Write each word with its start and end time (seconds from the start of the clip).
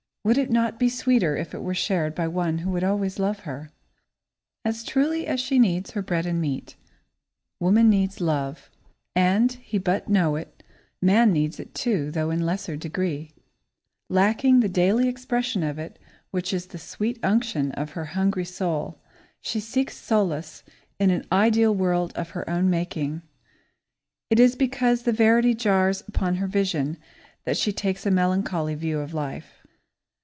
Would 0.23 0.37
it 0.37 0.51
not 0.51 0.77
be 0.79 0.87
sweeter 0.87 1.35
if 1.35 1.55
it 1.55 1.63
were 1.63 1.73
shared 1.73 2.13
by 2.13 2.27
one 2.27 2.59
who 2.59 2.69
would 2.69 2.83
always 2.83 3.17
love 3.17 3.39
her? 3.39 3.71
As 4.63 4.83
truly 4.83 5.25
as 5.25 5.39
she 5.39 5.57
needs 5.57 5.89
her 5.91 6.03
bread 6.03 6.27
and 6.27 6.39
meat, 6.39 6.75
woman 7.59 7.89
needs 7.89 8.21
love, 8.21 8.69
and, 9.15 9.49
did 9.49 9.59
he 9.61 9.79
but 9.79 10.09
know 10.09 10.35
it, 10.35 10.61
man 11.01 11.33
needs 11.33 11.59
it 11.59 11.73
too, 11.73 12.11
though 12.11 12.29
in 12.29 12.45
lesser 12.45 12.77
degree. 12.77 13.31
[Sidenote: 13.33 13.39
The 13.41 13.43
Verity 13.47 13.69
and 13.71 13.73
the 13.81 14.19
Vision] 14.19 14.27
Lacking 14.27 14.59
the 14.59 14.81
daily 15.01 15.07
expression 15.09 15.63
of 15.63 15.79
it 15.79 15.99
which 16.29 16.53
is 16.53 16.67
the 16.67 16.77
sweet 16.77 17.17
unction 17.23 17.71
of 17.71 17.89
her 17.93 18.05
hungry 18.05 18.45
soul, 18.45 19.01
she 19.39 19.59
seeks 19.59 19.97
solace 19.97 20.63
in 20.99 21.09
an 21.09 21.25
ideal 21.31 21.73
world 21.73 22.13
of 22.15 22.29
her 22.29 22.47
own 22.47 22.69
making. 22.69 23.23
It 24.29 24.39
is 24.39 24.55
because 24.55 25.01
the 25.01 25.13
verity 25.13 25.55
jars 25.55 26.03
upon 26.07 26.35
her 26.35 26.45
vision 26.47 26.97
that 27.43 27.57
she 27.57 27.73
takes 27.73 28.05
a 28.05 28.11
melancholy 28.11 28.75
view 28.75 28.99
of 28.99 29.15
life. 29.15 29.57